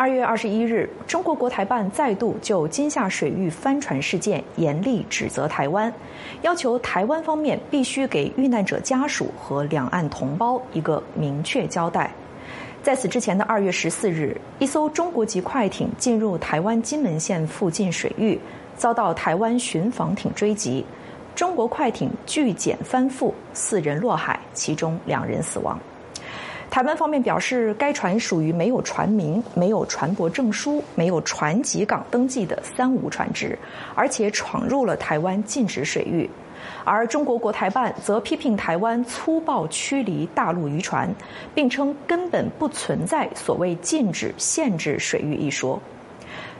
[0.00, 5.92] 二月二十一日，中国国台办再度就金厦水域帆船事件严厉指责台湾，
[6.40, 12.10] 要求台湾方面必须给遇难者家属和两岸同胞一个明确交代。
[12.82, 18.40] 在此之前的二月十四日，一艘中国籍快艇进入台湾金门县附近水域，
[18.78, 20.82] 遭到台湾巡防艇追击，
[21.34, 25.78] 中国快艇拒检翻覆，四人落海，其中两人死亡。
[26.70, 33.58] 台湾方面表示，该船属于没有船名、没有船舶证书、没有船籍港登记的三无船只，
[33.96, 36.30] 而且闯入了台湾禁止水域。
[36.84, 41.12] 而中国国台办则批评台湾粗暴驱离大陆渔船，
[41.54, 45.80] 并称根本不存在所谓禁止、限制水域一说。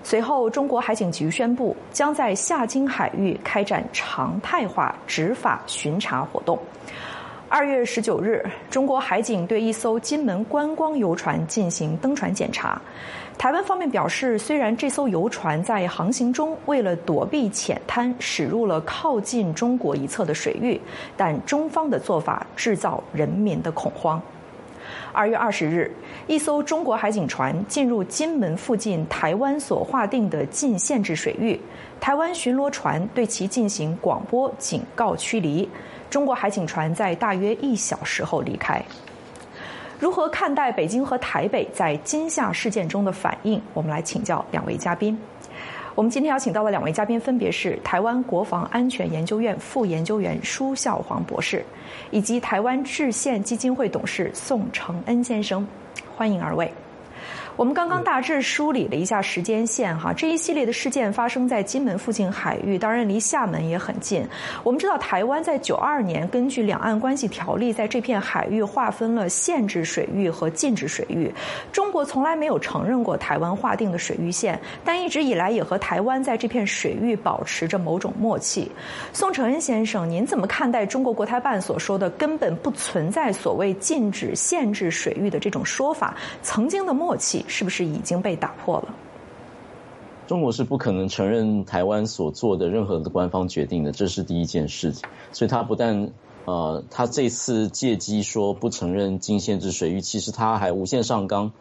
[0.03, 6.59] 随后，中国海警局宣布将在夏金海域开展常态化执法巡查活动。
[7.53, 12.81] 二月十九日，中国海警对一艘金门观光游船进行登船检查。
[13.37, 20.81] 台湾方面表示，虽然这艘游船在航行中为了躲避浅滩驶入了靠近中国一侧的水域，
[21.17, 24.23] 但中方的做法制造人民的恐慌。
[25.13, 25.91] 二月二十日，
[26.29, 31.61] 一艘中国海警船进入金门附近台湾所划定的禁限制水域，
[31.99, 35.69] 台湾巡逻船对其进行广播警告驱离。
[36.11, 38.83] 中国海警船在大约一小时后离开。
[39.99, 43.61] 如何看待北京和台北在今夏事件中的反应？
[43.73, 45.17] 我们来请教两位嘉宾。
[45.95, 51.65] 我们今天邀请到的两位嘉宾分别是台湾国防安全研究院副研究员舒孝煌博士，
[52.11, 55.67] 以及台湾制宪基金会董事宋承恩先生。
[56.17, 56.73] 欢迎二位。
[57.57, 64.27] 我们刚刚大致梳理了一下时间线，哈，这一系列的事件发生在金门附近海域，当然离厦门也很近。
[64.63, 71.31] 我们知道，台湾在九二年根据《两岸关系条例》在这片海域划分了限制水域和禁止水域。
[71.71, 78.71] 中国从来没有承认过台湾划定的水域线，但一直以来也和台湾在这片水域保持着某种默契。
[79.13, 86.17] 宋承恩先生，您怎么看待中国国台办所说的根本不存在所谓禁止、限制水域的这种说法？
[86.43, 87.40] 曾经的默契。
[87.49, 88.95] 是不是已经被打破了？
[90.27, 95.09] 中国是不可能承认台湾所做的任何的官方决定的，这是第一件事情。
[95.33, 96.13] 所以他不但
[96.45, 101.53] 呃，他这次借机说不承认禁限制水域，其实他还无限上纲。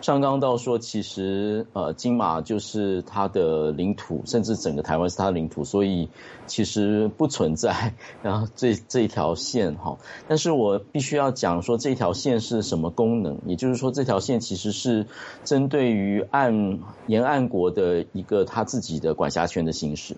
[0.00, 6.08] 上纲到说，其实呃，金马就是它的领土，甚至整个台湾是它的领土，所以
[6.46, 7.92] 其实不存在。
[8.22, 9.98] 然后这这一条线哈，
[10.28, 15.06] 但是我必须要讲说这条线是什么功能，也就是说这条线其实是
[15.44, 20.16] 针对于岸沿岸国的一个他自己的管辖权的行使。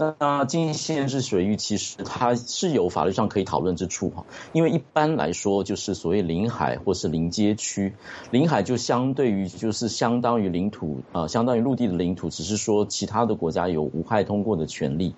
[0.00, 4.24] 那禁限制水域其实它是有法律上可以讨论之处哈，
[4.54, 7.92] 因为一般来说就是所谓临海或是临街区，
[8.30, 15.14] 临海就相对于就是相当于领土啊，相当于陆地的领土，只是说其他的国家有无害通过的权利。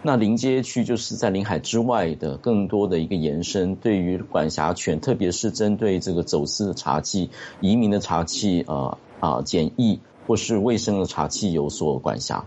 [0.00, 7.28] 那临街区就是在临海之外的更多的一个延伸，对于管辖权，特别是针对这个走私的茶器、
[7.60, 12.46] 移民的茶器啊啊检疫或是卫生的茶器有所管辖。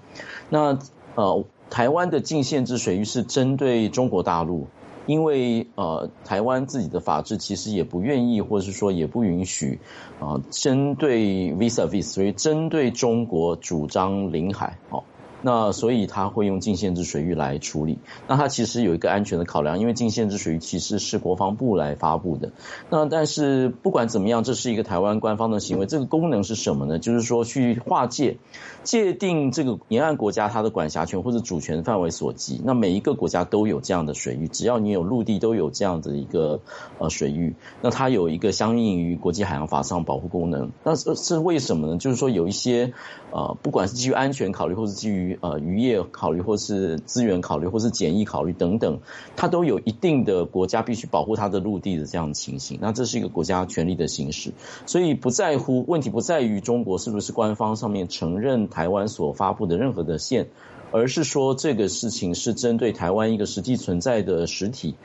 [0.49, 0.79] 那
[1.13, 1.45] 呃。
[1.69, 4.67] 台湾的禁限制水域是针对中国大陆，
[5.05, 9.79] 因为呃，台湾自己的法制其实也不愿意，或者是说也不允许
[10.19, 15.03] 啊，针对 visa visa 所以针对中国主张领海，哦。
[15.41, 17.99] 那所以他会用禁限制水域来处理。
[18.27, 22.51] 那它其实有一个安全的考量，因为禁限制水域其实是国防部来发布的。
[22.89, 25.85] 那但是不管怎么样，这是一个台湾官方的行为。
[25.85, 26.99] 这个功能是什么呢？
[26.99, 28.37] 就是说去划界、
[28.83, 32.61] 界定这个沿岸国家它的管辖权或者主权范围所及。
[32.63, 36.59] 那每一个国家都有这样的水域，只要你有陆地，都有这样的一个
[36.97, 37.55] 呃水域。
[37.81, 40.71] 那它有一个相应于国际海洋法上保护功能。
[40.83, 41.97] 那是是为什么呢？
[41.97, 42.93] 就是说有一些
[43.31, 48.99] 呃，不管是基于安全考虑，或是基于呃，渔业考虑，或是资源考虑，或是检疫考虑等等，
[49.35, 52.77] 它都有一定的国家必须保护它的陆地的这样的情形。
[52.81, 54.51] 那这是一个国家权力的行使，
[54.85, 60.47] 所以不在乎问题不在于中国是不是官方上面承认台湾所发布的任何的线，
[60.91, 64.95] 而是说这个事情是针对台湾一个实际存在的实体。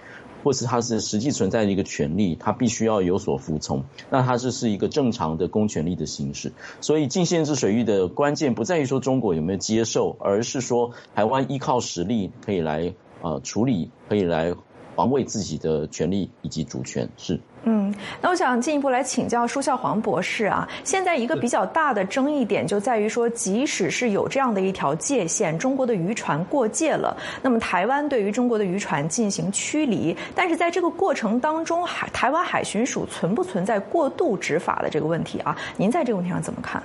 [0.42, 3.84] 或是它是实际存在的一个权利，它必须要有所服从。
[4.10, 6.52] 那它这是一个正常的公权力的形式。
[6.80, 14.54] 所以禁限制水域的关键不在于说中国有没有接受，而是说台湾依靠实力可以来呃处理，可以来。
[15.02, 17.36] 防卫自己的权利以及主权是。
[17.64, 20.68] 嗯，那我想进一步来请教舒孝黄博士啊。
[20.84, 35.58] 现在一个比较大的争议点就在于说，即使是有这样的一条界限，中国的渔船过界了，那么台湾对于中国的渔船进行驱离，但是在这个过程当中，海台湾海巡署存不存在过度执法的这个问题啊？
[35.76, 36.80] 您在这个问题上怎么看？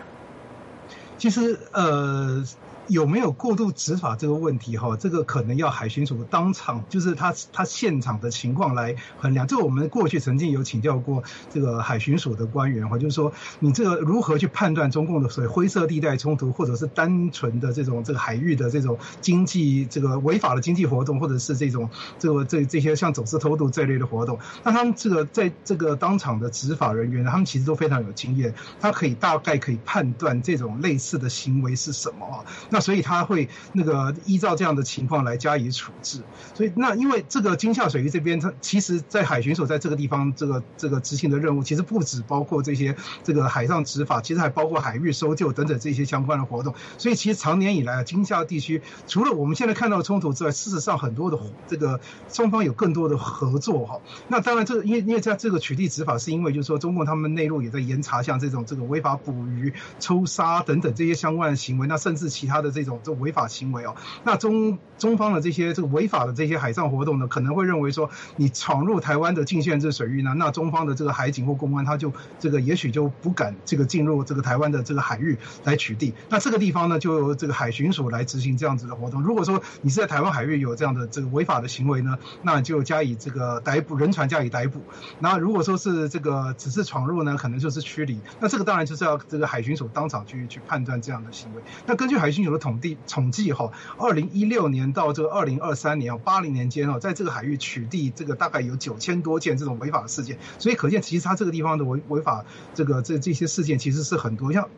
[1.20, 2.44] 其实呃。
[2.88, 4.96] 有没有过度执法这个问题哈？
[4.98, 9.46] 这个可能要海巡署当场，就是他他现场的情况来衡量。
[9.48, 21.90] 这我们过去曾经有请教过这个海巡署的官员哈，就是说你这个如何去判断中共的所谓灰色地带冲突，或者是单纯的这种这个海域的这种经济这个违法的经济活动，或者是这种
[22.20, 24.40] 这个这这些像走私偷渡这类的活动？
[24.64, 32.46] 那他们这个在这个当场的执法人员，他们其实都非常有经验，他可以大概可以判断这种类似的行为是什么啊？
[32.70, 36.22] 那那所以他会那个依照这样的情况来加以处置，
[36.54, 46.76] 所以那因为这个金厦水域这边，它其实在海巡署在这个地方这个这个执行的任务，其实不止包括这些这个海上执法，其实还包括海域搜救等等这些相关的活动。
[47.00, 52.00] 所以其实长年以来啊，金厦地区除了我们现在看到的冲突之外，事实上很多的这个
[52.32, 54.00] 双方有更多的合作哈。
[54.28, 63.00] 那当然，这因为因为在这个取缔执法，是因为就是说中共他们内陆也在严查像这种这个违法捕鱼、抽沙等等这些相关的行为，那甚至其他的这种。
[63.04, 76.12] 这违法行为哦，那中中方的这些这个违法的这些海上活动呢，可能会认为说你闯入台湾的禁限制水域呢，那中方的这个海警或公安他就这个也许就不敢这个进入这个台湾的这个海域来取缔。
[76.30, 79.22] 那这个地方呢，就由这个海巡署来执行这样子的活动。
[79.22, 84.82] 如果说你是在台湾海域有这样的这个违法的行为呢，那就加以这个逮捕，人船加以逮捕。
[85.20, 88.20] 那如果说是这个只是闯入呢，可能就是驱离。
[88.40, 91.62] 那这个当然就是要这个海巡署当场去去判断这样的行为。
[91.86, 92.98] 那根据海巡署的统计。
[93.08, 104.70] 统计哈，二零一六年到这个二零二三年哦，八零年间哦，在这个海域取缔这个大概有九千多件这种违法事件，所以可见其实它这个地方的违违法这个这这些事件其实是很多，像。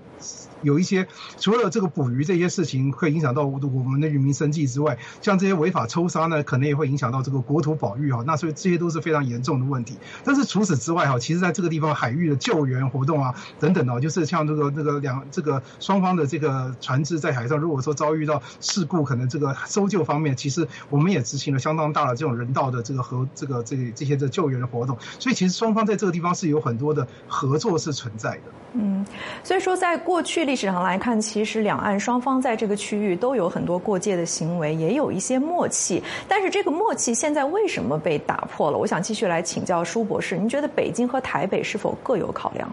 [0.61, 1.07] 有一些
[1.37, 8.23] 除了这个捕鱼这些事情会影响到我们的渔民生计之外，像这些违法抽沙呢，可能也会影响到这个国土保育哈。
[8.27, 9.97] 那所以这些都是非常严重的问题。
[10.23, 24.97] 但是除此之外哈，其实在这个地方海域的救援活动啊等等哦，就是像这个这个两这个双方的这个船只在海上，如果说遭遇到事故，可能这个搜救方面，其实我们也执行了相当大的这种人道的这个和这个这这些的救援的活动。
[25.19, 28.41] 所以其实双方在这个地方是有很多的合作是存在的。
[28.73, 29.03] 嗯，
[29.43, 30.43] 所以说在过去。
[30.43, 36.01] 历史上来看，其实两岸双方在这个区域都有很多过界的行为，也有一些默契。
[36.27, 38.77] 但是这个默契现在为什么被打破了？
[38.79, 42.67] 我想继续来请教舒博士，您觉得北京和台北是否各有考量？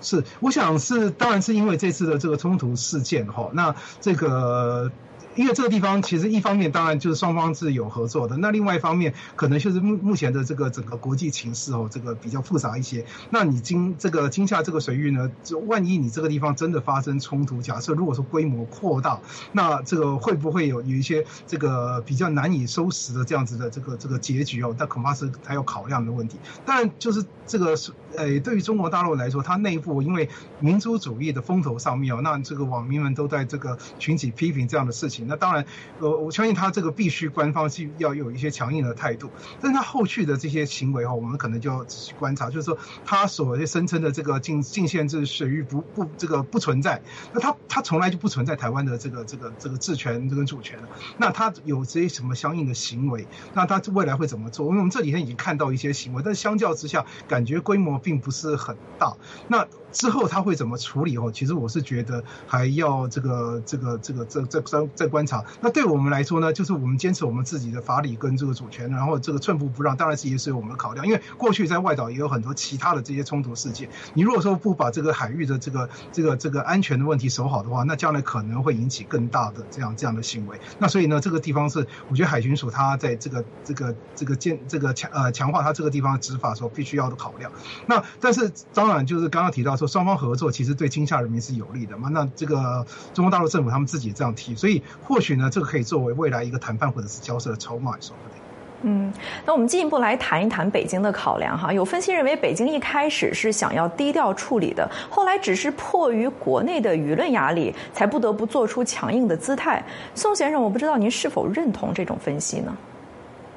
[0.00, 4.90] 是，我想是，当然是因为这次的这个冲突事件哈，那这个。
[5.36, 13.04] 因为这个地方其实一方面当然就是双方是有合作的，那另外一方面可能就是目目前的这个整个国际情势哦，这个比较复杂一些。
[13.30, 19.20] 那你今这个今夏这个水域呢，就万一你这个地方真的发生冲突，假设如果说规模扩大，
[19.52, 24.74] 那这个会不会有有一些这个比较难以收拾的这样子的这个这个结局哦？
[24.78, 26.38] 那恐怕是他要考量的问题。
[26.64, 30.28] 当然就是这个是呃，对于中国大陆来说，它内部因为
[30.60, 35.23] 民族主义的风头上面哦，那这个网民们都在这个群体批评这样的事情。
[35.26, 35.64] 那当然，
[35.98, 39.30] 呃，我相信他这个必须官方是要有一些强硬的态度，
[39.60, 50.78] 但是他后续的这些行为哈，我们可能就要仔细观察，就是说他所谓声称的这个禁禁限制水域不不这个不存在，那他他从来就不存在台湾的这个这个这个治权这个主权
[51.16, 53.26] 那他有这些什么相应的行为？
[53.52, 54.66] 那他未来会怎么做？
[54.66, 59.16] 因为我们这几天已经看到一些行为，但相较之下，感觉规模并不是很大。
[59.48, 61.16] 那之后他会怎么处理？
[61.16, 65.44] 哦，其实我是觉得还要这个这个这个这这再再观察。
[65.60, 71.06] 那对我们来说呢，就是我们坚持我们自己的法理跟这个主权，然后这个寸步不让，当然是也是我们的考量。
[71.06, 80.58] 因为过去在外岛也有很多其他的这些冲突事件，你如果说不把这个海域的这个这个这个安全的问题守好的话，那将来可能会引起更大的这样这样的行为。
[80.80, 87.52] 那所以呢，这个地方是我觉得海巡署它在这个这个这个建这个强呃强化它这个地方执法时候必须要的考量。
[87.86, 89.83] 那但是当然就是刚刚提到说。
[89.86, 92.08] 双方合作其实对金夏人民是有利的嘛？
[92.10, 98.42] 那这个中国大陆政府他们自己也这样提，所以或许呢，这个可以作为未来一个谈判或者是交涉的筹码，说不定。
[98.86, 99.10] 嗯，
[99.46, 101.72] 那我们进一步来谈一谈北京的考量哈。
[101.72, 109.82] 有分析认为，北京一开始是想要低调处理的，后来只是迫于国内的舆论压力，才不得不做出强硬的姿态。
[110.14, 112.76] 宋先生，我不知道您是否认同这种分析呢？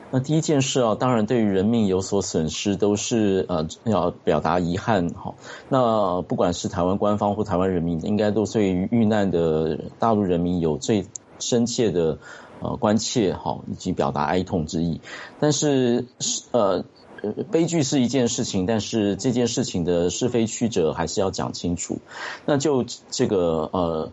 [0.09, 5.35] 那第一件事啊，当然对于人命有所损失，都是呃要表达遗憾哈。
[5.69, 11.05] 那不管是台湾官方或台湾人民，应该都对于遇难的大陆人民有最
[11.39, 12.19] 深切的
[12.61, 15.01] 呃关切哈，以及表达哀痛之意。
[15.39, 16.05] 但是
[16.51, 16.85] 呃
[17.51, 21.97] 悲剧是一件事情，但是这件事情的是非曲折还是要讲清楚。
[22.45, 24.11] 那就这个呃。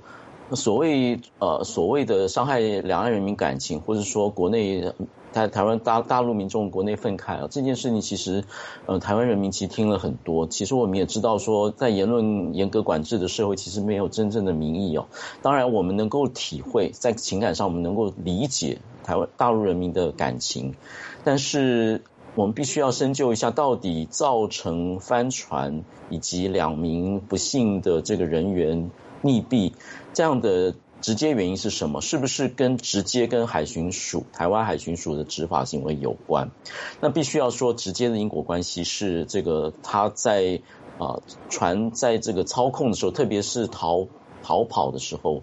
[0.52, 4.92] 所谓呃所谓的伤害两岸人民感情，或者说国内
[5.34, 8.44] 台台湾大大陆民众国内愤慨啊，这件事情其实，
[8.86, 10.46] 呃，台湾人民其实听了很多。
[10.46, 15.06] 其实我们也知道说，在言论严格管制的社会，其实没有真正的民意哦。
[15.42, 20.76] 当然，我们能够体会，在情感上我们能够理解台湾大陆人民的感情，
[21.24, 22.02] 但是
[22.36, 28.92] 我们必须要深究一下，到底造成帆船以及两名不幸的这个人员
[29.24, 29.72] 溺毙
[30.12, 30.76] 这样的。
[31.04, 32.00] 直接原因是什么？
[32.00, 36.50] 是不是跟直接跟海巡署、台湾海巡署的执法行为有关？
[36.98, 40.62] 那必须要说，直接的因果关系是这个他在
[40.98, 41.20] 啊
[41.50, 44.06] 船在这个操控的时候，特别是逃
[44.42, 45.42] 逃跑的时候，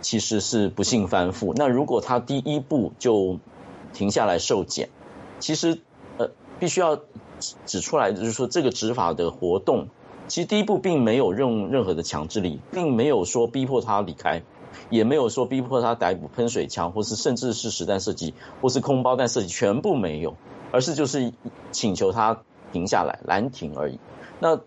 [0.00, 1.52] 其实是不幸翻覆。
[1.54, 3.38] 那如果他第一步就
[3.92, 4.88] 停下来受检，
[5.38, 5.78] 其实
[6.18, 6.98] 呃必须要
[7.64, 9.86] 指出来的就是说，这个执法的活动，
[10.26, 14.42] 其实第一步并没有任任何的强制力，并没有说逼迫他离开。
[14.90, 20.36] 也没有说逼迫他逮捕喷水枪，或是甚至是实弹射击，或是空包弹射击，全部没有，
[20.72, 21.32] 而是就是
[21.70, 22.42] 请求他
[22.72, 23.98] 停下来拦停而已。
[24.40, 24.60] 那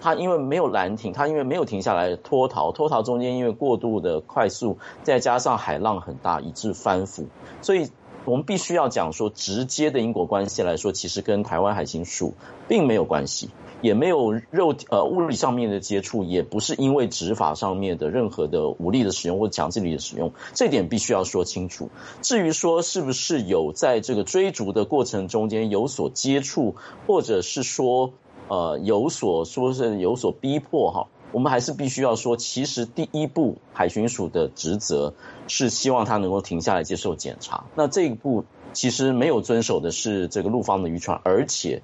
[0.00, 7.24] 他因为没有拦停，他因为没有停下来脱逃，脱逃中间因为过度的快速，再加上海浪很大，以致翻覆，
[7.62, 7.90] 所以。
[8.26, 12.34] 我们必须要讲说，直接的因果关系来说，其实跟台湾海星署
[12.68, 13.50] 并没有关系，
[13.82, 21.88] 也没有肉呃物理上面的接触，也不是因为执法上面的任何的武力的使用或强制力的使用，这点必须要说清楚。
[22.20, 26.74] 至于说是不是有在这个追逐的过程中间有所接触，
[27.06, 28.12] 或者是说
[28.48, 31.06] 呃有所说是有所逼迫哈。
[31.32, 35.14] 我们还是必须要说，其实第一步海巡署的职责
[35.48, 37.64] 是希望他能够停下来接受检查。
[37.74, 41.82] 那这一步其实没有遵守的是这个陆方的渔船，而且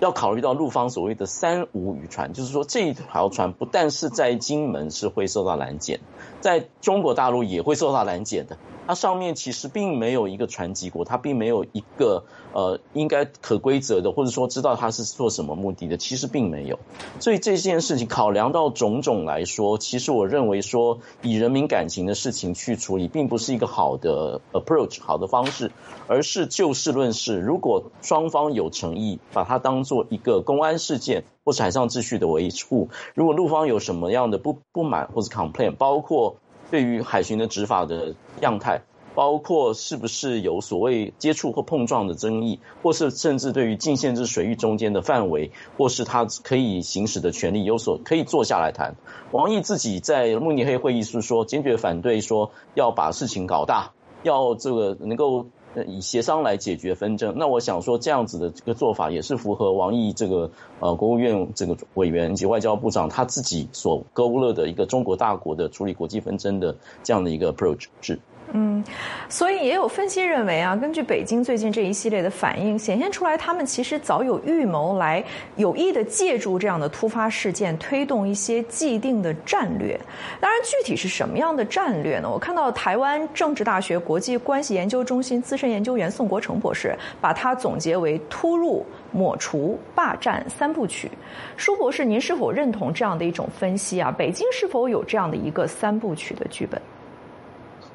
[0.00, 6.00] 要考虑到陆方所谓的三无渔船，就是说这一条船不但是在金门是会受到拦截，
[6.40, 8.56] 在中国大陆也会受到拦截的。
[8.88, 16.78] 它上面其实并没有一个船籍国，它并没有一个呃应该可规则的，或者说知道它是做什么目的的，其实并没有。
[17.20, 25.70] 所以这件事情考量到种种来说，其实我认为说以人民感情的事情去处理，并不是一个好的 approach 好的方式，
[26.06, 27.38] 而是就事论事。
[27.38, 36.36] 如果双方有诚意，把它当做一个公安事件或是海上秩序的维护，如果陆方有什么样的不不满或者 complaint，包括。
[36.70, 38.82] 对于海巡的执法的样态，
[39.14, 48.96] 包括是不是有所谓接触或碰撞的争议，或是甚至对于禁限制水域中间的范围，或是他可以行使的权利有所可以坐下来谈。
[49.32, 55.46] 王毅自己在慕尼黑会议是说坚决反对说要把事情搞大，要这个能够。
[55.74, 68.18] 那以协商来解决纷争，那我想说这样子的这个做法也是符合王毅这个呃国务院这个委员及外交部长他自己所勾勒的一个中国大国的处理国际纷争的这样的一个 approach 是。
[68.52, 68.82] 嗯，
[69.28, 75.22] 所以也有分析认为啊，根据北京最近这一系列的反应，显现出来他们其实早有预谋，来
[75.56, 79.98] 有意的借助这样的突发事件，推动一些既定的战略。
[80.40, 82.30] 当然，具体是什么样的战略呢？
[82.30, 91.10] 我看到台湾政治大学国际关系研究中心资深研究员宋国成博士把它总结为“突入、抹除、霸占三部曲”。
[91.56, 94.10] 舒博士，您是否认同这样的一种分析啊？
[94.10, 96.80] 北京是否有这样的一个三部曲的剧本？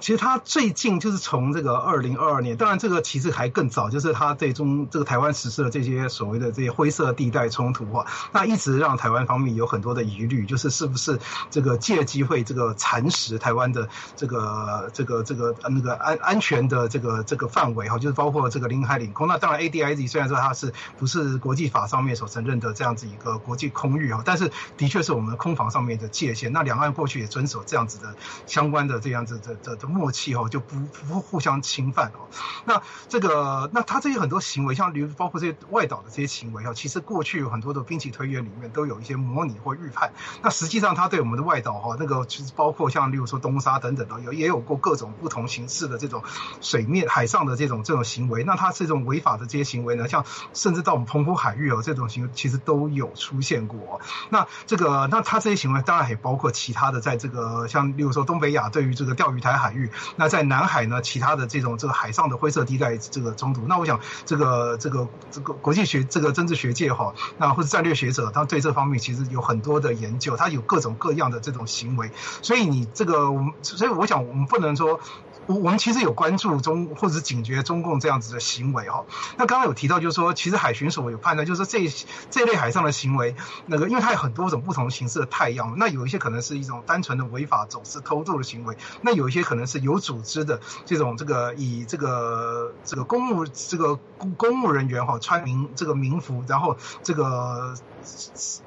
[0.04, 11.18] 其实他最近就是从这个二零二二年，当然这个其实还更早，就是他最终这个台湾实施了这些所谓的这些灰色地带冲突啊，那一直让台湾方面有很多的疑虑，就是是不是
[11.50, 19.30] 这个借机会这个蚕食台湾的这个这个这个那个安安全的这个这个范围哈，就是包括这个领海领空。
[19.30, 26.52] 那当然 A D I Z 虽然说它是不是国际法上面所承认的这样子一个国际空域啊，但是的确是我们空防上面的界限。
[26.52, 28.14] 那两岸过去也遵守这样子的
[28.46, 29.93] 相关的这样子的的的。
[29.94, 30.76] 默契哦，就不
[31.08, 32.28] 不互相侵犯哦。
[32.66, 40.12] 那这个，那他这些很多行为，像比如包括这些外岛的这些行为哦，其实过去有很多的兵器推演里面都有一些模拟或预判。
[40.42, 46.24] 那实际上他对我们的外岛哈，那个其实包括像例如说东沙等等的，有也有过各种不同形式的这种
[46.62, 48.44] 水面海上的这种这种行为。
[48.44, 54.02] 那他这种违法的这些行为呢，像甚至到我们澎湖海域哦，这种行为其实都有出现过。
[54.30, 59.83] 那这个，那他这些行为当然也包括其他的，在这个像例如说东北亚对于这个钓鱼台海域。
[60.16, 72.12] 那在南海呢，其他的这种这个海上的灰色地带这个冲突，那我想这个这个这个国际学这个政治学界哈，那或者战略学者，他对这方面其实有很多的研究，他有各种各样的这种行为，
[72.42, 75.00] 所以你这个我，所以我想我们不能说。
[75.46, 79.04] 我我们其实有关注中或者是警觉中共这样子的行为哈。
[79.36, 81.86] 那刚刚有提到就是说，其实海巡署有判断，就是这
[82.32, 83.36] 这类海上的行为，
[83.66, 89.63] 那个因为它有很多种不同形式的太阳，那有一些可能是一种单纯的违法走私偷渡的行为，那有一些可能。
[89.66, 94.00] 是有组织的这种这个以这个这个公务这个
[94.38, 97.76] 公务人员哈穿民这个民服，然后这个。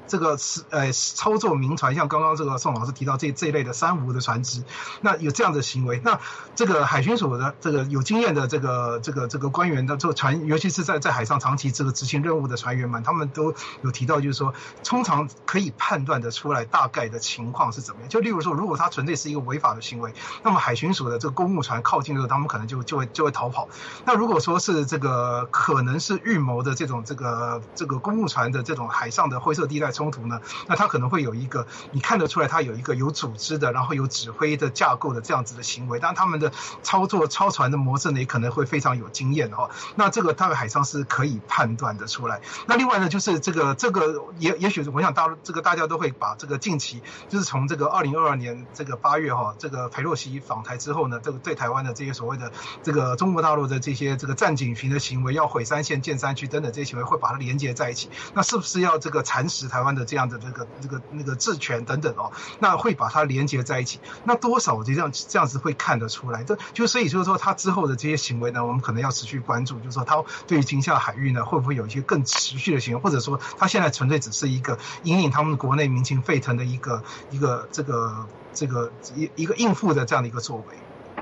[0.07, 4.63] 这个是呃操作民船，像刚刚这个宋老师提到这这一类的三无的船只，
[5.01, 6.19] 那有这样的行为，那
[6.55, 13.53] 这个海巡署的这个有经验的这个这个这个官员的这个船，尤其是在在海上长期这个执行任务的船员们，他们都
[13.83, 14.53] 有提到，就是说
[14.83, 18.09] 通常可以判断的出来大概的情况是怎么样。
[18.09, 20.13] 就例如说，如果他纯粹是一个违法的行为，
[20.43, 23.67] 那么海巡署的这个公务船靠近的时候，他们可能就就会就会逃跑。
[24.05, 29.26] 那如果说是这个可能是预谋的这种这个这个公务船的这种海上。
[29.29, 30.41] 的灰色地带冲突呢？
[30.67, 35.99] 那它可能会有一个，你看得出来，它有一个有组织的，然后有指挥的架构的这样子的行为。
[35.99, 36.51] 当，他们的
[36.83, 39.69] 操作超船的模式呢，也可能会非常有经验的哈。
[39.95, 42.41] 那这个大概海上是可以判断的出来。
[42.67, 52.51] 那另外呢，就是这个这个也也许我想大陆这个大家都会把这个近期就是从这个二零二二年这个八月哈，这个裴洛西访台之后呢，这个对台湾的这些所谓的
[52.83, 58.09] 这个中国大陆的这些这个战警群的行为，要毁三线建三区等等这些行为，会把它连接在一起。
[58.33, 59.16] 那是不是要这个？
[59.23, 80.63] 蚕食台湾的这样的这个这个那个治权等等哦，那会把它连接在一起，那多少这样这样子会看得出来，这就所以就是说他之后的这些行为呢，我们可能要持续关注，就是说他对于金厦海域呢，会不会有一些更持续的行为，或者说他现在纯粹只是一个引领他们国内民情沸腾的一个一个这个这个一一个应付的这样的一个作为。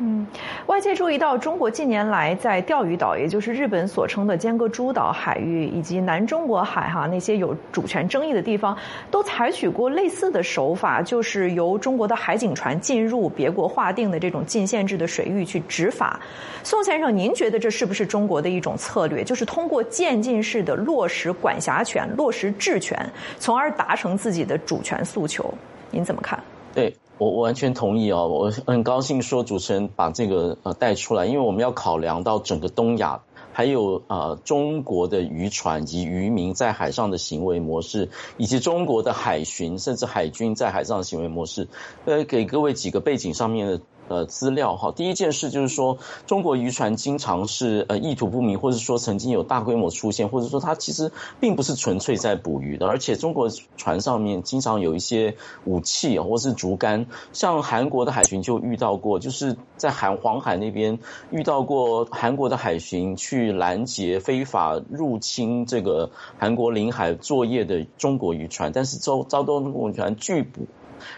[0.01, 0.27] 嗯，
[0.65, 8.77] 外界注意到，中国近年来在钓鱼岛，也就是日本所称的尖阁诸岛海域以及南中国海哈那些有主权争议的地方，
[9.09, 16.19] 都采取过类似的手法，就是由中国的海警船进入别国划定的这种禁限制的水域去执法。
[16.61, 22.99] 宋先生，您觉得这是不是中国的一种策略，就是通过渐进式的落实管辖权、落实治权，
[23.39, 25.53] 从而达成自己的主权诉求？
[25.89, 26.37] 您怎么看？
[26.75, 26.95] 对。
[27.17, 33.21] 我完全同意哦，我很高兴说主持人把这个呃带出来，因为我们要考量到整个东亚，
[33.53, 41.69] 还有呃中国的渔船及渔民在海上的行为模式，以及中国的海巡甚至海军在海上的行为模式，
[42.03, 43.79] 呃，给各位几个背景上面的。
[44.07, 60.99] 呃，资料哈，第一件事就是说，中国渔船经常是呃意图不明，或者说曾经有大规模出现，或者说它其实并不是纯粹在捕鱼的，而且中国船上面经常有一些武器或是竹竿，像韩国的海巡就遇到过，就是在海黄海那边
[61.31, 70.67] 遇到过韩国的海巡去拦截非法入侵这个韩国领海作业的中国渔船，但是遭遭到中国渔船拒捕。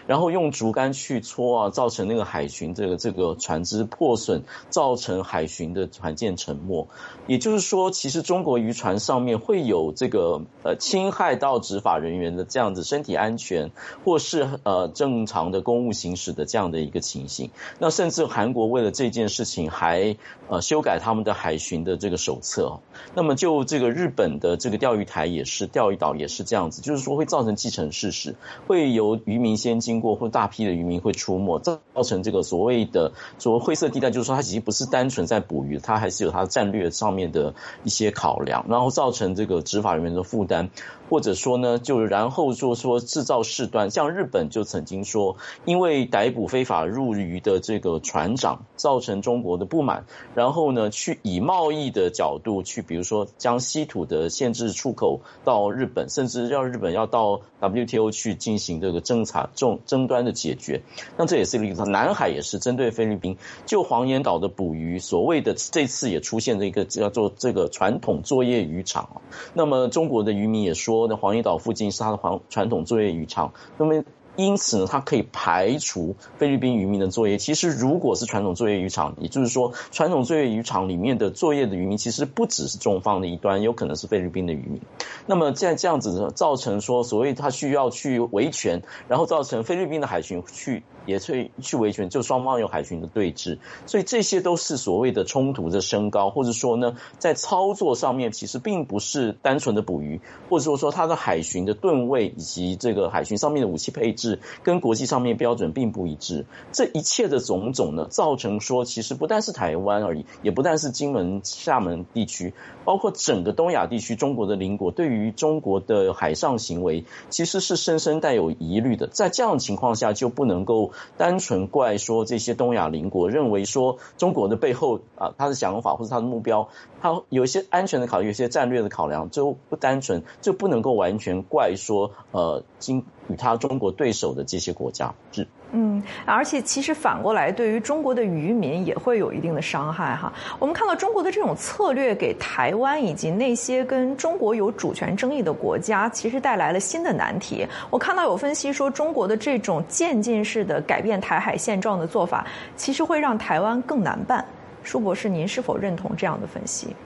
[0.06, 6.86] 然后用竹竿去搓啊，造成那个海巡这个这个船只破损，造成海巡的船舰沉没。
[7.26, 13.70] 也就是说，其实中国渔船上面会有这个呃侵害到执法人员的这样子身体安全，
[14.04, 17.50] 或是呃正常的公务行驶的这样的一个情形。
[17.78, 20.16] 那甚至韩国为了这件事情还
[20.48, 22.80] 呃修改他们的海巡的这个手册。
[23.14, 28.34] 那么就这个日本的这个钓鱼台也是钓鱼岛也是这样子，就是说会造成既成事实，
[28.66, 29.77] 会由渔民先。
[29.80, 40.70] 经过或大批的渔民会出没，造成这个所谓的所谓灰色地带，就是说它已经不是单纯在捕鱼，它还是有它战略上面的一些考量，然后造成这个执法人员的负担。
[41.10, 60.82] 或者说呢，就然后就说制造事端，像日本就曾经说，因为逮捕非法入渔的这个船长，造成中国的不满，然后呢，去以贸易的角度去，比如说将稀土的限制出口到日本，甚至让日本要到 WTO 去进行这个侦查、争争端的解决。
[61.16, 69.22] 那这也是例子，南海也是针对菲律宾，就黄岩岛的捕鱼，所谓的这次也出现了一个叫做这个传统作业渔场。
[69.54, 71.08] 那么中国的渔民也说。
[71.08, 74.04] 那黄岩岛附近是他的黄传统作业渔场，那么
[74.38, 77.38] 因此呢，它可以排除菲律宾渔民的作业。
[77.38, 84.80] 其实，如果是传统作业渔场，也就是说，传统作业渔场里面的作业的渔民，其实不只是中方的一端，有可能是菲律宾的渔民。
[85.26, 90.84] 那么，在这样子造成说，所谓他需要去维权，然后造成菲律宾的海巡去。
[91.06, 100.20] 也去去维权，就双方有海巡的对峙，所以这些都是所谓的冲突的升高，或者说呢，在操作上面其实并不是单纯的捕鱼，
[100.50, 104.27] 或者说说它的海巡的吨位以及这个海巡上面的武器配置
[104.62, 120.92] 跟国际上面标准并不一致，这一切的种种呢，造成说其实不但是台湾而已，也不但是金门、厦门地区，包括整个东亚地区，中国的邻国对于中国的海上行为其实是深深带有疑虑的，在这样的情况下就不能够。
[121.16, 126.68] 单纯怪说这些东亚邻国认为说中国的背后啊，他的想法或者他的目标，
[127.00, 135.46] 他有一些安全的考虑，有一些战略的考量，就不单纯就不能够完全怪说呃金与他中国对手的这些国家是。
[135.72, 140.32] 嗯，而且其实反过来，对于中国的渔民也会有一定的伤害哈。
[140.58, 147.66] 我们看到中国的这种策略，给台湾以及那些跟中国有主权争议的国家，其实带来了新的难题。
[147.90, 154.42] 我看到有分析说，中国的这种渐进式的改变台海现状的做法，其实会让台湾更难办。
[154.82, 156.96] 舒博士，您是否认同这样的分析？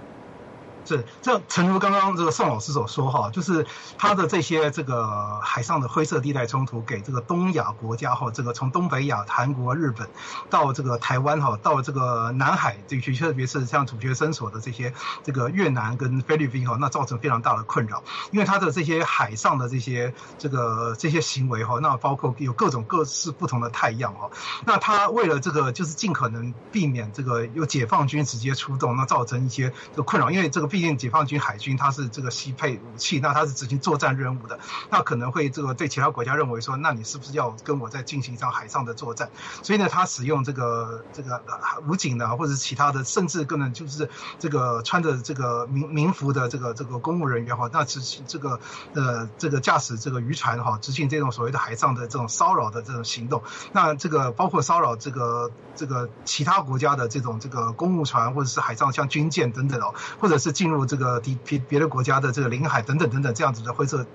[0.92, 10.08] 是，这诚如刚刚这个宋老师所说哈，就是他的这些这个海上的灰色地带冲突，给这个东亚国家哈，这个从东北亚、韩国、日本
[10.50, 14.92] 到这个台湾哈，到这个南海地区，特别是像主角伸所的这些
[15.24, 24.30] 这个越南跟菲律宾哈，那造成非常大的困扰，因为他的这些海上的这些这个这些行为哈，那包括有各种各式不同的太阳哈，
[24.66, 30.72] 那他为了这个就是尽可能避免这个由解放军直接出动，那造成一些的困扰，因为这个。
[30.72, 34.58] 毕竟解放军海军它是这个西配武器，那它是执行作战任务的，
[34.90, 39.30] 那可能会这个对其他国家认为说，那你是不是要跟我在进行一场海上的作战？
[39.62, 41.42] 所以呢，他使用这个这个
[41.88, 48.58] 武警呢，或者是其他的，甚至可能就是这个穿着这个民民服的这个这个公务人员哈，那执行这个
[48.94, 53.42] 呃这个驾驶这个渔船哈，执行这种所谓的海上的这种骚扰的这种行动。
[53.72, 60.52] 那这个包括骚扰这个这个其他国家的这种这个公务船，或者是海上像军舰等等哦，或者是。
[60.52, 64.06] 进入这个敌别别的国家的这个领海等等等等这样子的灰色，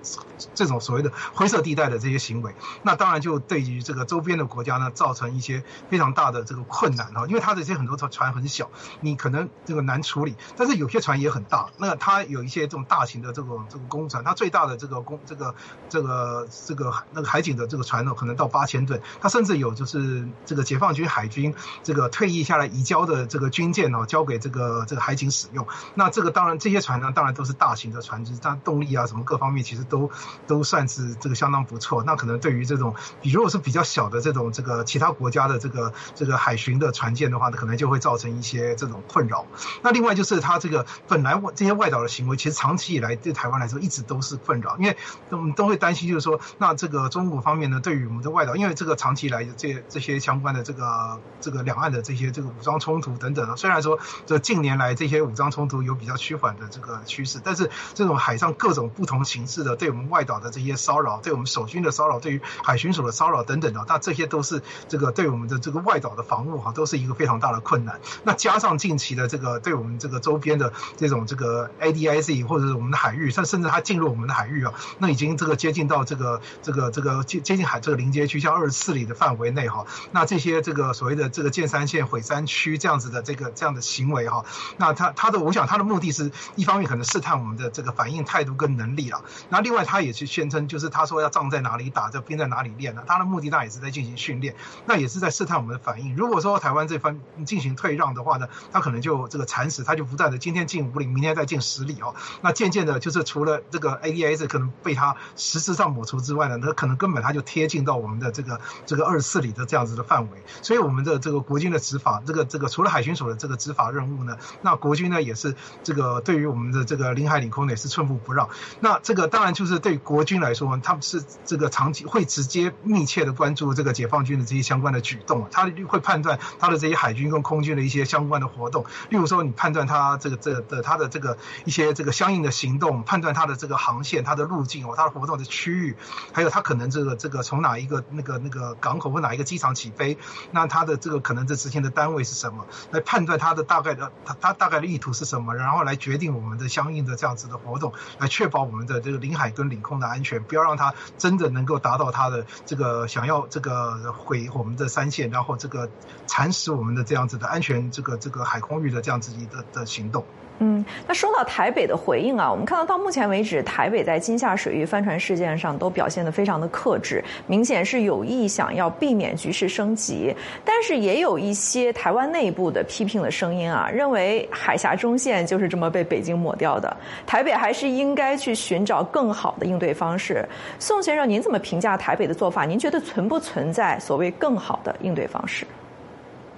[0.54, 15.54] 这种所谓的灰色地带的这些行为，那当然就对于这个周边的国家呢，造成一些非常大的这个困难哈，因为它这些很多船船很小，你可能这个难处理，但是有些船也很大，那它有一些这种大型的这种这个公船，它最大的这个公这个
[15.88, 26.28] 这个这个那个海警的这个船呢，可能到八千吨，它甚至有就是这个解放军海军这个退役下来移交的这个军舰哦，交给这个这个海警使用，那这个。
[26.38, 30.08] 当然，这些船呢，当然都是大型的船只，但动力啊，什么各方面其实都
[30.46, 32.04] 都算是这个相当不错。
[32.04, 39.46] 那可能对于这种，比如果是比较小的这种这个其他国家的这个这个海巡的船舰的话呢，可能就会造成一些这种困扰。
[39.82, 44.96] 那另外就是它这个本来这些外岛的行为，其实长期以来对台湾来说一直都是困扰，因为
[45.30, 56.16] 我们都会担心，就是说，那这个中国方面呢，对于我们的外岛，因为这个长期以来这这些相关的这个这个两岸的这些这个武装冲突等等，虽然说这近年来这些武装冲突有比较。
[56.28, 67.98] 趋缓的这个趋势，但是这种海上各种不同形式的对我们外岛的这些骚扰，对我们守军的骚扰，对于海巡署的骚扰等等的，那这些都是这个对我们的这个外岛的防务哈，都是一个非常大的困难。
[68.24, 84.44] 那加上近期的这个对我们这个周边的这种这个 ADIZ 或者是我们的海域，甚甚至它进入我们的海域啊，那已经这个接近到这个这个这个接接近海这个临街区，像二十四里的范围内哈，那这些这个所谓的这个建山线毁山区这样子的这个这样的行为哈，
[84.76, 86.32] 那他他的我想他的目的是。
[86.56, 93.04] 一方面可能试探我们的这个反应态度跟能力了，那另外他也去宣称，就是他说要仗在哪里打，这兵在哪里练呢？
[93.06, 96.16] 他的目的那也是在进行训练，那也是在试探我们的反应。
[96.16, 102.14] 如果说台湾这方进行退让的话呢，他可能就这个蚕食，他就不断的今天进五里，明天再进十里哦。
[102.42, 110.42] 那渐渐的，就是除了这个 A D S 可能被他实质上抹除之外呢，那可能根本他就贴近到我们的这个这个二十四里的这样子的范围。
[110.62, 115.54] 所以我们的这个国军的执法，这个这个除了海巡署的这个执法任务呢，那国军呢也是
[115.84, 116.07] 这个。
[116.08, 118.48] 呃，对于我们的这个领海领空呢，也是寸步不让。
[118.80, 128.86] 那这个当然就是对国军来说，他们是这个长期会直接密切的关注这个解放军的这些相关的举动，他会判断他的这些海军跟空军的一些相关的活动。
[129.10, 135.94] 例如说，你判断他这个这的他的这个一些这个相应的行动，判断他的这个航线、他的路径哦，他的活动的区域，
[136.32, 140.16] 还有他可能这个这个从哪一个那个那个港口或哪一个机场起飞，
[140.52, 145.97] 那他的这个可能这执行的单位是什么，来判断他的大概的他他大概的意图是什么，然后来。
[145.98, 155.90] 决定我们的相应的这样子的活动，来确保我们的这个领海跟领空的安全，不要让它真的能够达到它的这个想要这个毁我们的三线，然后这个
[156.26, 160.24] 蚕食我们的这样子的安全这个这个海空域的这样子的的行动。
[160.60, 170.34] 嗯，那说到台北的回应啊，我们看到到目前为止，台北在金厦水域帆船事件上都表现得非常的克制，明显是有意想要避免局势升级。
[170.64, 180.44] 但是也有一些台湾内部的批评的声音啊，认为海峡中线就是这么被北京抹掉的，台北还是应该去寻找更好的应对方式。
[180.80, 182.64] 宋先生，您怎么评价台北的做法？
[182.64, 185.64] 您觉得存不存在所谓更好的应对方式？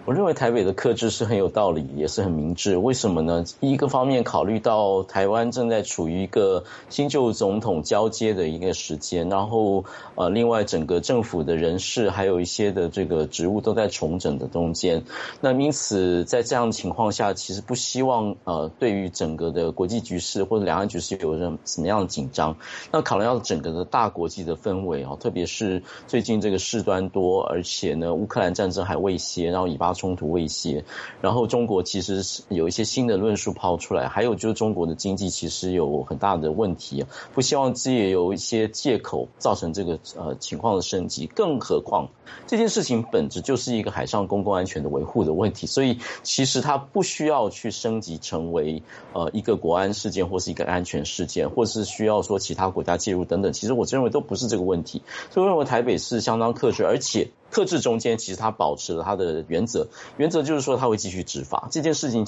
[0.06, 2.76] 我认为台北的克制是很有道理，也是很明智。
[2.78, 3.44] 为什么呢？
[3.60, 9.84] 一个方面考虑到台湾正在处于一个新旧总统交接的一个时间，然后
[10.14, 15.04] 呃，另外整个政府的人事还有一些的这个职务都在重整的中间。
[15.42, 22.56] 那因此在这样的情况下，其实不希望呃，对于整个的国际局势或者两岸局势有什什么样的紧张。
[22.90, 29.90] 那考量到整个的大国际的氛围啊，特别是最近这个事端多，而且呢，乌克兰战争还未歇，然后以巴。
[30.00, 30.82] 冲突威胁，
[31.20, 41.26] 然后中国其实是有一些新的论述抛出来，还有就是中国的经济其实有很大的问题，不希望借有一些借口造成这个呃情况的升级。
[41.26, 42.08] 更何况
[42.46, 48.82] 这件事情本质就是一个海上公共安全的维护的问题，所以其实它不需要去升级成为
[49.12, 53.52] 呃一个国安事件或是一个安全事件，或是需要说其他国家介入等等。
[53.52, 57.28] 其实我认为都不是这个问题，所以我认为台北是相当克制，而且。
[57.50, 62.24] 克制中间，其实他保持了他的原则，原则就是说他会继续执法这件事情。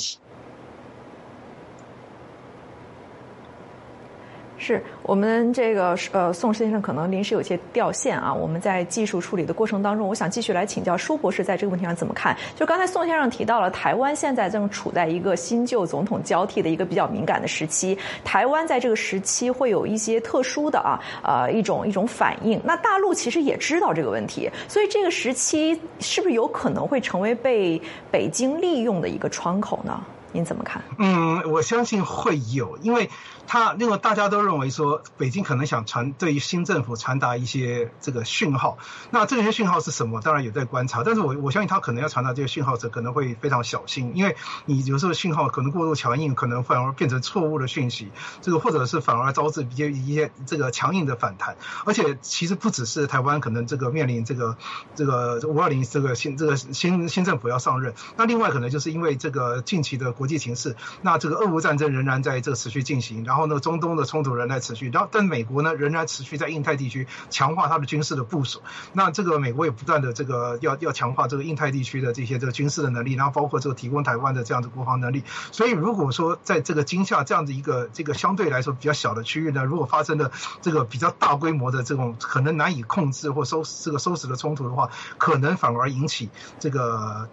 [4.62, 12.37] 是我们这个呃宋先生可能临时有些掉线啊，我们在技术处理的过程当中，我想继续来请教舒博士在这个问题上怎么看？
[12.57, 22.61] 就刚才宋先生提到了台湾现在正处在一个新旧总统交替的一个比较敏感的时期，台湾在这个时期会有一些特殊的啊呃一种一种反应。
[22.64, 30.01] 那大陆其实也知道这个问题，所以这个时期是不是有可能会成为被北京利用的一个窗口呢？
[30.35, 30.81] 您怎么看？
[30.98, 33.11] 嗯，我相信会有，因为。
[33.47, 38.79] 他另外大家都认为说，北京可能想传对于新政府传达一些这个讯号，
[39.11, 40.21] 那这些讯号是什么？
[40.23, 51.57] 当然也在观察，但是我我相信他可能要传达这些讯号者可能会非常小心，因为你有时候讯号可能过度强硬，可能反而变成错误的讯息，这个或者是反而招致一些一些这个强硬的反弹。
[51.85, 54.57] 而且其实不只是台湾可能这个面临这个
[54.95, 63.27] 这个五二零这个新这个新新政府要上任，那另外可能就是因为这个近期的国际形势，那这个俄乌战争仍然在这个持续进行。
[63.33, 68.61] 然后呢，中东的冲突仍在持续，然后但美国呢仍然持续在印太地区强化它的军事的部署。
[68.92, 75.25] 那这个美国也不断的这个要要强化这个印太地区的这些这个军事的能力，然后包括这个提供台湾的这样的国防能力。
[75.51, 86.29] 所以如果说在这个今夏这样的一个这个相对来说比较小的区域呢，如果发生了这个比较大规模的这种可能难以控制或收这个收拾的冲突的话，可能反而引起
[86.61, 87.31] 这个。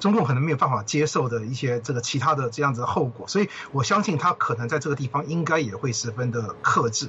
[0.00, 7.08] 中共可能没有办法接受的一些这个其他的这样子的后果，所以我相信他可能在这个地方应该也会十分的克制。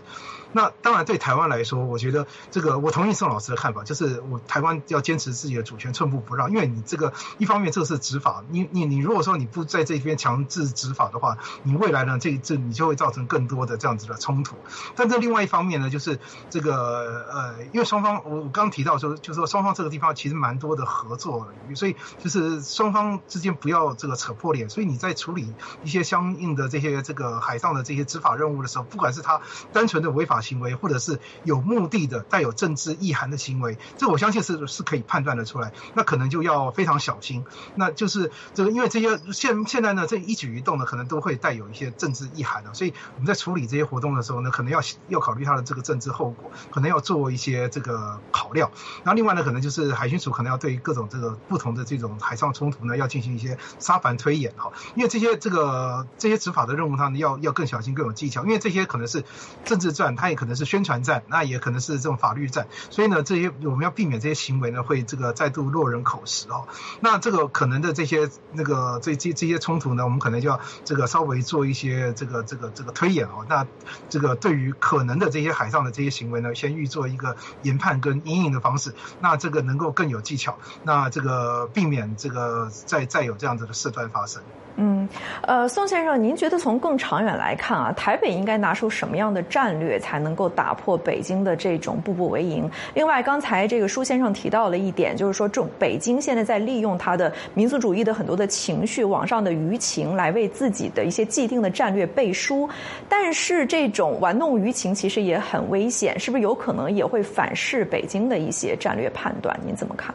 [0.53, 6.49] 那当然对台湾来说，我觉得这个我同意宋老师的看法，就是我台湾要坚持自己的主权，寸步不让。
[6.49, 14.55] 因为你这个一方面这是执法，你你你如果说你不在这边强制执法的话，你未来呢这这你就会造成更多的这样子的冲突。
[14.95, 22.61] 但这另外一方面呢，就是这个呃，因为双方我我刚提到说，就是说双方这个地方其实蛮多的合作，所以就是。
[22.67, 29.41] 双方之间不要这个扯破脸，所以你在处理一些相应的这些这个海上的这些执法任务的时候，不管是他
[29.73, 35.73] 单纯的违法行为，或者是有目的的带有政治意涵的行为，这我相信是是可以判断的出来。
[35.93, 37.45] 那可能就要非常小心。
[37.75, 48.71] 那就是这个，因为这些现现在呢，这一举一动呢，可能都会带有一些政治意涵的，所以我们在处理这些活动的时候呢，可能要要考虑它的这个政治后果，可能要做一些这个考量。
[49.03, 59.23] 然后另外呢，可能就是海巡署可能要对各种这个不同的这种海上冲突呢，要进行一些沙盘推演哈，因为这些这个这些执法的任务，它呢要要更小心、更有技巧，因为这些可能是
[59.65, 66.67] 政治战，它也可能是宣传战，那也可能是这种法律战，所以呢，这些我们要避免这些行为呢，会这个再度落人口实哦。
[66.99, 73.45] 那这个可能的这些那个这这这些冲突呢，我们可能就要这个稍微做一些这个这个这个推演哦。
[73.49, 73.67] 那
[74.09, 82.71] 这个对于可能的这些海上的这些行为呢，先预做一个研判跟阴影的方式，那这个能够更有技巧，那这个避免这个。
[82.87, 84.41] 再再有这样子的事端发生。
[84.79, 85.09] 嗯，
[85.41, 92.69] 呃，宋先生，您觉得从更长远来看啊，台北应该拿出什么样的战略才能够打破北京的这种步步为营？
[92.93, 102.69] 另外，刚才这个舒先生提到了一点，就是说，中北京现在在利用他的民族主义的很多的情绪、网上的舆情，来为自己的一些既定的战略背书。
[103.09, 109.59] 但是，这种玩弄舆情其实也很危险，是不是有可能也会反噬北京的一些战略判断？
[109.65, 110.13] 您怎么看？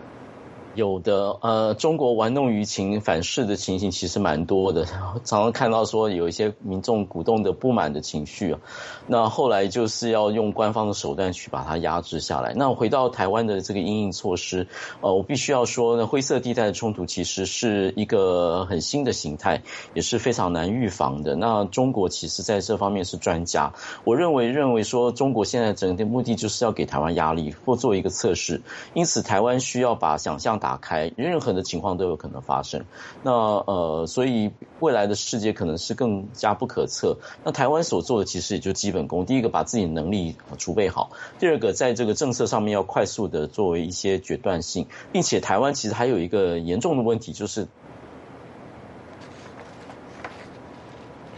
[0.75, 4.87] 有的，呃，中国玩弄舆情反噬的情形其实蛮多的，
[5.23, 8.61] 常常看到说有一些民众鼓动的不满的情绪啊，
[9.07, 12.55] 那后来就是要用官方的手段去把它压制下来。
[12.57, 14.67] 那回到台湾的这个应应措施，
[15.03, 21.37] 呃，我必须要说呢，灰色地带的冲突其实是一个很新的形态，也是非常难预防的。
[21.37, 28.63] 那中国其实在这方面是专家，我认为认为说中国现在整个目的就是要给台湾压力或做一个测试，
[28.95, 30.62] 因此台湾需要把想象。
[30.63, 32.85] 打开，任何的情况都有可能发生。
[33.25, 37.19] 那呃，所以未来的世界可能是更加不可测。
[37.43, 47.67] 那台湾所做的其实也就基本功，第一个把自己能力储备好，第二个在这个政策上面要快速的作为一些决断性，并且台湾其实还有一个严重的问题就是。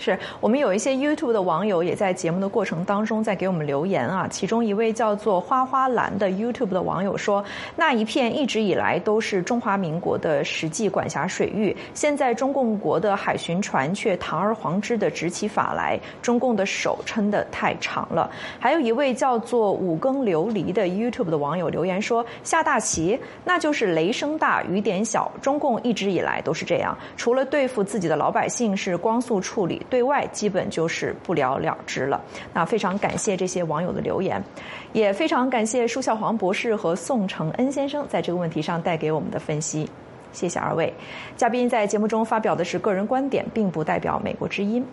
[0.05, 7.43] 是我们有一些 YouTube 的网友也在节目的过程当中在给我们留言啊，其中一位叫做花花蓝的 YouTube 的网友说，
[7.75, 18.31] 那一片一直以来都是中华民国的实际管辖水域，现在中共国的海巡船却堂而皇之的执起法来，中共的手撑得太长了。
[18.61, 29.81] 还有一位叫做五更琉璃的 YouTube 的网友留言说，下大棋那就是雷声大雨点小，中共一直以来都是这样，除了对付自己的老百姓是光速处理。
[29.95, 32.21] 对外基本就是不了了之了。
[32.53, 34.43] 那非常感谢这些网友的留言，
[34.93, 39.89] 也非常感谢舒孝黄博士和宋承恩先生在这个问题上带给我们的分析。
[40.33, 40.93] 谢谢二位
[41.37, 44.85] 嘉宾在节目中发表的是个人观点，并不代表美国之音。